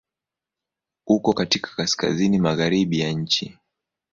Uko 1.07 1.33
katika 1.33 1.69
kaskazini-magharibi 1.75 2.99
ya 2.99 3.11
nchi. 3.11 3.57